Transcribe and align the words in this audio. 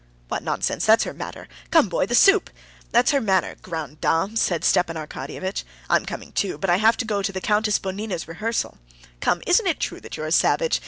"What 0.29 0.41
nonsense! 0.41 0.87
That's 0.87 1.03
her 1.03 1.13
manner.... 1.13 1.47
Come, 1.69 1.87
boy, 1.87 2.07
the 2.07 2.15
soup!... 2.15 2.49
That's 2.91 3.11
her 3.11 3.21
manner—grande 3.21 4.01
dame," 4.01 4.35
said 4.35 4.63
Stepan 4.63 4.95
Arkadyevitch. 4.95 5.63
"I'm 5.91 6.07
coming, 6.07 6.31
too, 6.31 6.57
but 6.57 6.71
I 6.71 6.77
have 6.77 6.97
to 6.97 7.05
go 7.05 7.21
to 7.21 7.31
the 7.31 7.39
Countess 7.39 7.77
Bonina's 7.77 8.27
rehearsal. 8.27 8.79
Come, 9.19 9.43
isn't 9.45 9.67
it 9.67 9.79
true 9.79 9.99
that 9.99 10.17
you're 10.17 10.25
a 10.25 10.31
savage? 10.31 10.79